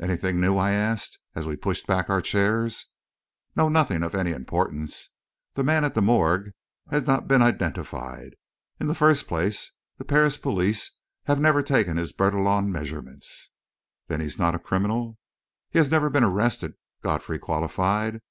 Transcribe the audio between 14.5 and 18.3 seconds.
a criminal?" "He has never been arrested," Godfrey qualified.